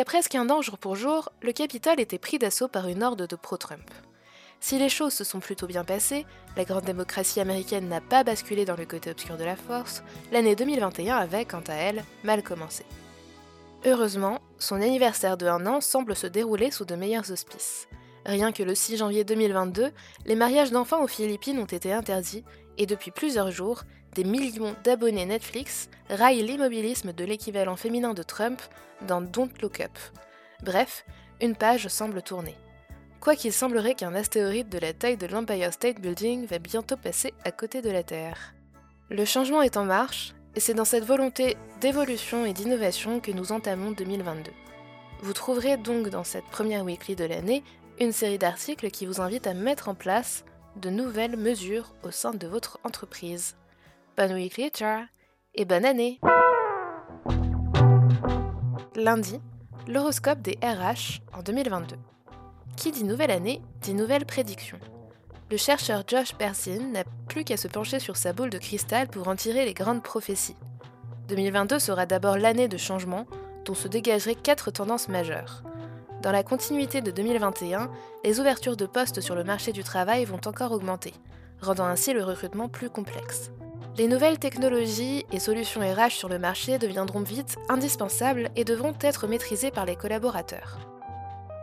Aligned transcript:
a 0.00 0.04
presque 0.04 0.34
un 0.34 0.48
an 0.48 0.62
jour 0.62 0.78
pour 0.78 0.96
jour, 0.96 1.28
le 1.42 1.52
Capitole 1.52 2.00
était 2.00 2.18
pris 2.18 2.38
d'assaut 2.38 2.68
par 2.68 2.88
une 2.88 3.02
horde 3.02 3.26
de 3.26 3.36
pro-Trump. 3.36 3.84
Si 4.58 4.78
les 4.78 4.88
choses 4.88 5.12
se 5.12 5.24
sont 5.24 5.40
plutôt 5.40 5.66
bien 5.66 5.84
passées, 5.84 6.24
la 6.56 6.64
grande 6.64 6.84
démocratie 6.84 7.40
américaine 7.40 7.88
n'a 7.88 8.00
pas 8.00 8.24
basculé 8.24 8.64
dans 8.64 8.76
le 8.76 8.86
côté 8.86 9.10
obscur 9.10 9.36
de 9.36 9.44
la 9.44 9.56
force, 9.56 10.02
l'année 10.32 10.56
2021 10.56 11.16
avait, 11.16 11.44
quant 11.44 11.62
à 11.66 11.74
elle, 11.74 12.04
mal 12.24 12.42
commencé. 12.42 12.84
Heureusement, 13.84 14.40
son 14.58 14.76
anniversaire 14.76 15.36
de 15.36 15.46
un 15.46 15.66
an 15.66 15.82
semble 15.82 16.16
se 16.16 16.26
dérouler 16.26 16.70
sous 16.70 16.86
de 16.86 16.94
meilleurs 16.94 17.30
auspices. 17.30 17.86
Rien 18.24 18.52
que 18.52 18.62
le 18.62 18.74
6 18.74 18.98
janvier 18.98 19.24
2022, 19.24 19.90
les 20.24 20.34
mariages 20.34 20.70
d'enfants 20.70 21.02
aux 21.02 21.08
Philippines 21.08 21.58
ont 21.58 21.64
été 21.66 21.92
interdits 21.92 22.44
et 22.80 22.86
depuis 22.86 23.10
plusieurs 23.10 23.50
jours, 23.50 23.82
des 24.14 24.24
millions 24.24 24.74
d'abonnés 24.84 25.26
Netflix 25.26 25.90
raillent 26.08 26.42
l'immobilisme 26.42 27.12
de 27.12 27.24
l'équivalent 27.26 27.76
féminin 27.76 28.14
de 28.14 28.22
Trump 28.22 28.60
dans 29.06 29.20
Don't 29.20 29.50
Look 29.60 29.80
Up. 29.80 29.92
Bref, 30.62 31.04
une 31.42 31.54
page 31.54 31.88
semble 31.88 32.22
tourner. 32.22 32.56
Quoiqu'il 33.20 33.52
semblerait 33.52 33.94
qu'un 33.94 34.14
astéroïde 34.14 34.70
de 34.70 34.78
la 34.78 34.94
taille 34.94 35.18
de 35.18 35.26
l'Empire 35.26 35.74
State 35.74 36.00
Building 36.00 36.46
va 36.46 36.58
bientôt 36.58 36.96
passer 36.96 37.34
à 37.44 37.52
côté 37.52 37.82
de 37.82 37.90
la 37.90 38.02
Terre. 38.02 38.54
Le 39.10 39.26
changement 39.26 39.60
est 39.60 39.76
en 39.76 39.84
marche, 39.84 40.32
et 40.56 40.60
c'est 40.60 40.72
dans 40.72 40.86
cette 40.86 41.04
volonté 41.04 41.58
d'évolution 41.82 42.46
et 42.46 42.54
d'innovation 42.54 43.20
que 43.20 43.30
nous 43.30 43.52
entamons 43.52 43.90
2022. 43.90 44.50
Vous 45.20 45.34
trouverez 45.34 45.76
donc 45.76 46.08
dans 46.08 46.24
cette 46.24 46.46
première 46.46 46.84
weekly 46.84 47.14
de 47.14 47.26
l'année 47.26 47.62
une 48.00 48.12
série 48.12 48.38
d'articles 48.38 48.90
qui 48.90 49.04
vous 49.04 49.20
invitent 49.20 49.46
à 49.46 49.52
mettre 49.52 49.90
en 49.90 49.94
place 49.94 50.44
de 50.76 50.90
nouvelles 50.90 51.36
mesures 51.36 51.92
au 52.02 52.10
sein 52.10 52.32
de 52.32 52.46
votre 52.46 52.78
entreprise. 52.84 53.56
Bonne 54.16 54.32
weekly, 54.32 54.70
et 55.54 55.64
bonne 55.64 55.84
année 55.84 56.20
Lundi, 58.94 59.40
l'horoscope 59.88 60.42
des 60.42 60.58
RH 60.62 61.20
en 61.36 61.42
2022. 61.42 61.96
Qui 62.76 62.92
dit 62.92 63.04
nouvelle 63.04 63.30
année 63.30 63.62
dit 63.80 63.94
nouvelle 63.94 64.26
prédiction. 64.26 64.78
Le 65.50 65.56
chercheur 65.56 66.04
Josh 66.06 66.34
Persin 66.34 66.78
n'a 66.92 67.04
plus 67.28 67.44
qu'à 67.44 67.56
se 67.56 67.66
pencher 67.66 67.98
sur 67.98 68.16
sa 68.16 68.32
boule 68.32 68.50
de 68.50 68.58
cristal 68.58 69.08
pour 69.08 69.26
en 69.28 69.36
tirer 69.36 69.64
les 69.64 69.74
grandes 69.74 70.02
prophéties. 70.02 70.56
2022 71.28 71.78
sera 71.78 72.06
d'abord 72.06 72.36
l'année 72.36 72.68
de 72.68 72.76
changement, 72.76 73.26
dont 73.64 73.74
se 73.74 73.88
dégageraient 73.88 74.34
quatre 74.34 74.70
tendances 74.70 75.08
majeures. 75.08 75.62
Dans 76.22 76.32
la 76.32 76.42
continuité 76.42 77.00
de 77.00 77.10
2021, 77.10 77.90
les 78.24 78.40
ouvertures 78.40 78.76
de 78.76 78.84
postes 78.84 79.22
sur 79.22 79.34
le 79.34 79.42
marché 79.42 79.72
du 79.72 79.82
travail 79.82 80.26
vont 80.26 80.40
encore 80.44 80.72
augmenter, 80.72 81.14
rendant 81.62 81.86
ainsi 81.86 82.12
le 82.12 82.22
recrutement 82.22 82.68
plus 82.68 82.90
complexe. 82.90 83.50
Les 83.96 84.06
nouvelles 84.06 84.38
technologies 84.38 85.24
et 85.32 85.40
solutions 85.40 85.80
RH 85.80 86.10
sur 86.10 86.28
le 86.28 86.38
marché 86.38 86.78
deviendront 86.78 87.22
vite 87.22 87.56
indispensables 87.70 88.50
et 88.54 88.64
devront 88.64 88.94
être 89.00 89.28
maîtrisées 89.28 89.70
par 89.70 89.86
les 89.86 89.96
collaborateurs. 89.96 90.78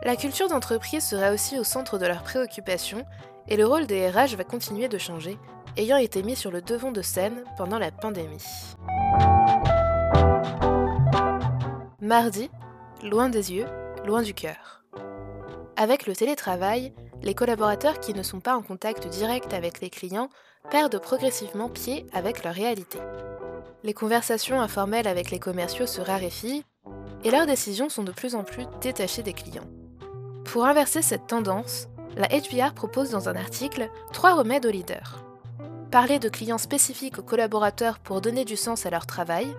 La 0.02 0.16
culture 0.16 0.48
d'entreprise 0.48 1.04
sera 1.04 1.30
aussi 1.30 1.56
au 1.56 1.64
centre 1.64 1.96
de 1.96 2.06
leurs 2.06 2.24
préoccupations 2.24 3.04
et 3.46 3.56
le 3.56 3.64
rôle 3.64 3.86
des 3.86 4.10
RH 4.10 4.34
va 4.36 4.42
continuer 4.42 4.88
de 4.88 4.98
changer, 4.98 5.38
ayant 5.76 5.98
été 5.98 6.24
mis 6.24 6.36
sur 6.36 6.50
le 6.50 6.62
devant 6.62 6.90
de 6.90 7.02
scène 7.02 7.44
pendant 7.56 7.78
la 7.78 7.92
pandémie. 7.92 8.44
Mardi, 12.00 12.50
loin 13.02 13.28
des 13.28 13.52
yeux, 13.52 13.66
loin 14.08 14.22
du 14.22 14.32
cœur. 14.32 14.82
Avec 15.76 16.06
le 16.06 16.16
télétravail, 16.16 16.94
les 17.22 17.34
collaborateurs 17.34 18.00
qui 18.00 18.14
ne 18.14 18.22
sont 18.22 18.40
pas 18.40 18.56
en 18.56 18.62
contact 18.62 19.06
direct 19.06 19.52
avec 19.52 19.80
les 19.80 19.90
clients 19.90 20.30
perdent 20.70 20.98
progressivement 20.98 21.68
pied 21.68 22.06
avec 22.12 22.42
leur 22.42 22.54
réalité. 22.54 22.98
Les 23.84 23.92
conversations 23.92 24.60
informelles 24.60 25.06
avec 25.06 25.30
les 25.30 25.38
commerciaux 25.38 25.86
se 25.86 26.00
raréfient 26.00 26.64
et 27.22 27.30
leurs 27.30 27.46
décisions 27.46 27.90
sont 27.90 28.02
de 28.02 28.10
plus 28.12 28.34
en 28.34 28.44
plus 28.44 28.64
détachées 28.80 29.22
des 29.22 29.34
clients. 29.34 29.68
Pour 30.46 30.64
inverser 30.64 31.02
cette 31.02 31.26
tendance, 31.26 31.88
la 32.16 32.28
HBR 32.28 32.72
propose 32.74 33.10
dans 33.10 33.28
un 33.28 33.36
article 33.36 33.90
trois 34.14 34.34
remèdes 34.34 34.64
aux 34.64 34.70
leaders. 34.70 35.22
Parler 35.90 36.18
de 36.18 36.30
clients 36.30 36.58
spécifiques 36.58 37.18
aux 37.18 37.22
collaborateurs 37.22 37.98
pour 37.98 38.22
donner 38.22 38.46
du 38.46 38.56
sens 38.56 38.86
à 38.86 38.90
leur 38.90 39.06
travail, 39.06 39.54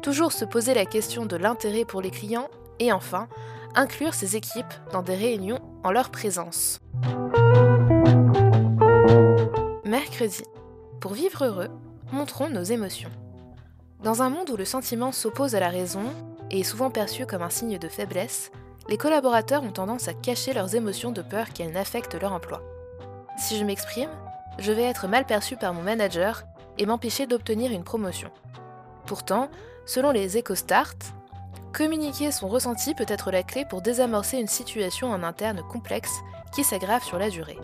toujours 0.00 0.32
se 0.32 0.46
poser 0.46 0.72
la 0.72 0.86
question 0.86 1.26
de 1.26 1.36
l'intérêt 1.36 1.84
pour 1.84 2.00
les 2.00 2.10
clients 2.10 2.48
et 2.78 2.92
enfin, 2.92 3.28
inclure 3.74 4.14
ces 4.14 4.36
équipes 4.36 4.72
dans 4.92 5.02
des 5.02 5.14
réunions 5.14 5.60
en 5.84 5.90
leur 5.90 6.10
présence. 6.10 6.80
Mercredi. 9.84 10.44
Pour 11.00 11.14
vivre 11.14 11.44
heureux, 11.44 11.70
montrons 12.12 12.48
nos 12.48 12.62
émotions. 12.62 13.10
Dans 14.02 14.22
un 14.22 14.30
monde 14.30 14.50
où 14.50 14.56
le 14.56 14.64
sentiment 14.64 15.12
s'oppose 15.12 15.54
à 15.54 15.60
la 15.60 15.68
raison 15.68 16.04
et 16.50 16.60
est 16.60 16.64
souvent 16.64 16.90
perçu 16.90 17.26
comme 17.26 17.42
un 17.42 17.50
signe 17.50 17.78
de 17.78 17.88
faiblesse, 17.88 18.50
les 18.88 18.96
collaborateurs 18.96 19.62
ont 19.62 19.72
tendance 19.72 20.08
à 20.08 20.14
cacher 20.14 20.52
leurs 20.52 20.74
émotions 20.74 21.12
de 21.12 21.22
peur 21.22 21.52
qu'elles 21.52 21.72
n'affectent 21.72 22.20
leur 22.20 22.32
emploi. 22.32 22.62
Si 23.38 23.56
je 23.56 23.64
m'exprime, 23.64 24.10
je 24.58 24.72
vais 24.72 24.82
être 24.82 25.06
mal 25.06 25.26
perçu 25.26 25.56
par 25.56 25.74
mon 25.74 25.82
manager 25.82 26.44
et 26.78 26.86
m'empêcher 26.86 27.26
d'obtenir 27.26 27.72
une 27.72 27.84
promotion. 27.84 28.30
Pourtant, 29.06 29.50
selon 29.86 30.10
les 30.10 30.38
EcoStart, 30.38 30.96
Communiquer 31.72 32.32
son 32.32 32.48
ressenti 32.48 32.94
peut 32.94 33.06
être 33.06 33.30
la 33.30 33.42
clé 33.42 33.64
pour 33.64 33.80
désamorcer 33.80 34.38
une 34.38 34.48
situation 34.48 35.10
en 35.10 35.22
interne 35.22 35.62
complexe 35.62 36.20
qui 36.52 36.64
s'aggrave 36.64 37.04
sur 37.04 37.18
la 37.18 37.30
durée. 37.30 37.58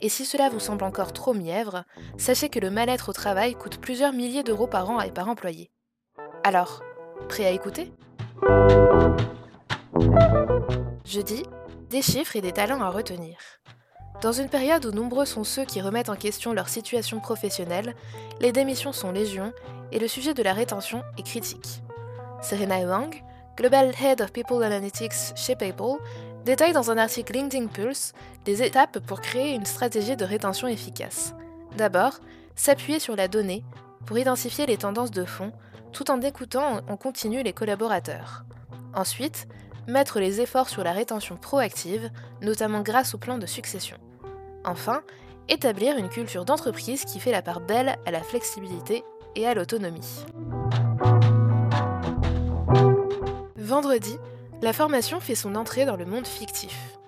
Et 0.00 0.08
si 0.08 0.24
cela 0.24 0.48
vous 0.48 0.60
semble 0.60 0.84
encore 0.84 1.12
trop 1.12 1.32
mièvre, 1.32 1.84
sachez 2.18 2.48
que 2.48 2.58
le 2.58 2.70
mal-être 2.70 3.10
au 3.10 3.12
travail 3.12 3.54
coûte 3.54 3.80
plusieurs 3.80 4.12
milliers 4.12 4.42
d'euros 4.42 4.66
par 4.66 4.90
an 4.90 5.00
et 5.00 5.12
par 5.12 5.28
employé. 5.28 5.70
Alors, 6.42 6.82
prêt 7.28 7.44
à 7.44 7.50
écouter? 7.50 7.92
Je 11.04 11.20
dis 11.20 11.44
des 11.88 12.02
chiffres 12.02 12.36
et 12.36 12.40
des 12.40 12.52
talents 12.52 12.80
à 12.80 12.90
retenir. 12.90 13.36
Dans 14.22 14.32
une 14.32 14.48
période 14.48 14.84
où 14.84 14.90
nombreux 14.90 15.24
sont 15.24 15.44
ceux 15.44 15.64
qui 15.64 15.80
remettent 15.80 16.10
en 16.10 16.16
question 16.16 16.52
leur 16.52 16.68
situation 16.68 17.20
professionnelle, 17.20 17.94
les 18.40 18.52
démissions 18.52 18.92
sont 18.92 19.12
légion 19.12 19.52
et 19.92 19.98
le 19.98 20.08
sujet 20.08 20.34
de 20.34 20.42
la 20.42 20.52
rétention 20.52 21.02
est 21.16 21.22
critique. 21.22 21.82
Serena 22.42 22.78
Wang, 22.80 23.14
Global 23.56 23.92
Head 24.00 24.20
of 24.22 24.32
People 24.32 24.62
Analytics 24.62 25.34
chez 25.36 25.54
PayPal, 25.54 25.98
détaille 26.44 26.72
dans 26.72 26.90
un 26.90 26.98
article 26.98 27.34
LinkedIn 27.34 27.66
Pulse 27.66 28.14
des 28.44 28.62
étapes 28.62 28.98
pour 29.00 29.20
créer 29.20 29.54
une 29.54 29.66
stratégie 29.66 30.16
de 30.16 30.24
rétention 30.24 30.66
efficace. 30.66 31.34
D'abord, 31.76 32.20
s'appuyer 32.56 32.98
sur 32.98 33.16
la 33.16 33.28
donnée 33.28 33.62
pour 34.06 34.18
identifier 34.18 34.66
les 34.66 34.78
tendances 34.78 35.10
de 35.10 35.24
fond 35.24 35.52
tout 35.92 36.10
en 36.10 36.20
écoutant 36.22 36.80
en 36.88 36.96
continu 36.96 37.42
les 37.42 37.52
collaborateurs. 37.52 38.44
Ensuite, 38.94 39.46
mettre 39.86 40.20
les 40.20 40.40
efforts 40.40 40.68
sur 40.68 40.84
la 40.84 40.92
rétention 40.92 41.36
proactive, 41.36 42.10
notamment 42.40 42.80
grâce 42.80 43.14
au 43.14 43.18
plan 43.18 43.38
de 43.38 43.46
succession. 43.46 43.96
Enfin, 44.64 45.02
établir 45.48 45.96
une 45.96 46.08
culture 46.08 46.44
d'entreprise 46.44 47.04
qui 47.04 47.20
fait 47.20 47.32
la 47.32 47.42
part 47.42 47.60
belle 47.60 47.96
à 48.06 48.10
la 48.10 48.22
flexibilité 48.22 49.04
et 49.36 49.46
à 49.46 49.54
l'autonomie. 49.54 50.24
Vendredi, 53.80 54.18
la 54.60 54.74
formation 54.74 55.20
fait 55.20 55.34
son 55.34 55.54
entrée 55.54 55.86
dans 55.86 55.96
le 55.96 56.04
monde 56.04 56.26
fictif. 56.26 56.98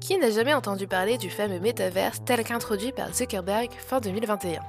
Qui 0.00 0.16
n'a 0.18 0.30
jamais 0.30 0.54
entendu 0.54 0.86
parler 0.86 1.18
du 1.18 1.30
fameux 1.30 1.58
métaverse 1.58 2.22
tel 2.24 2.44
qu'introduit 2.44 2.92
par 2.92 3.12
Zuckerberg 3.12 3.72
fin 3.72 3.98
2021 3.98 4.60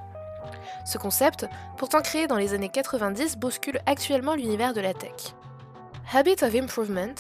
Ce 0.84 0.98
concept, 0.98 1.46
pourtant 1.78 2.02
créé 2.02 2.26
dans 2.26 2.38
les 2.38 2.56
années 2.56 2.70
90, 2.70 3.38
bouscule 3.38 3.80
actuellement 3.86 4.34
l'univers 4.34 4.74
de 4.74 4.82
la 4.82 4.96
tech. 4.96 5.36
Habit 6.12 6.38
of 6.42 6.56
Improvement 6.56 7.14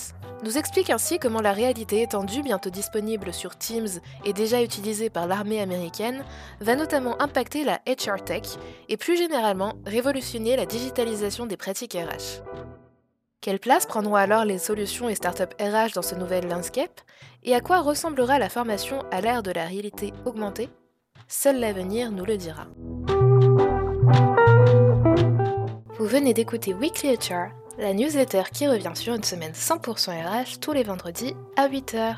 nous 0.43 0.57
explique 0.57 0.89
ainsi 0.89 1.19
comment 1.19 1.41
la 1.41 1.53
réalité 1.53 2.01
étendue, 2.01 2.41
bientôt 2.41 2.71
disponible 2.71 3.35
sur 3.35 3.55
Teams 3.55 3.99
et 4.25 4.33
déjà 4.33 4.63
utilisée 4.63 5.11
par 5.11 5.27
l'armée 5.27 5.61
américaine, 5.61 6.25
va 6.59 6.75
notamment 6.75 7.21
impacter 7.21 7.65
la 7.65 7.81
HR 7.85 8.23
Tech 8.25 8.57
et 8.89 8.97
plus 8.97 9.15
généralement 9.15 9.75
révolutionner 9.85 10.55
la 10.55 10.65
digitalisation 10.65 11.45
des 11.45 11.55
pratiques 11.55 11.93
RH. 11.93 12.41
Quelle 13.43 13.59
place 13.59 13.85
prendront 13.85 14.15
alors 14.15 14.45
les 14.45 14.57
solutions 14.57 15.09
et 15.09 15.15
startups 15.15 15.53
RH 15.59 15.95
dans 15.95 16.01
ce 16.01 16.15
nouvel 16.15 16.47
landscape 16.47 17.01
Et 17.43 17.53
à 17.53 17.59
quoi 17.59 17.81
ressemblera 17.81 18.39
la 18.39 18.47
formation 18.47 19.03
à 19.11 19.19
l'ère 19.19 19.43
de 19.43 19.51
la 19.51 19.65
réalité 19.65 20.13
augmentée? 20.23 20.69
Seul 21.27 21.59
l'avenir 21.59 22.09
nous 22.13 22.23
le 22.23 22.37
dira. 22.37 22.67
Vous 25.97 26.05
venez 26.05 26.33
d'écouter 26.33 26.73
Weekly 26.73 27.17
HR, 27.17 27.49
la 27.79 27.93
newsletter 27.93 28.43
qui 28.53 28.65
revient 28.65 28.93
sur 28.93 29.13
une 29.13 29.23
semaine 29.23 29.51
100% 29.51 30.11
RH 30.11 30.61
tous 30.61 30.71
les 30.71 30.83
vendredis 30.83 31.35
à 31.57 31.67
8h. 31.67 32.15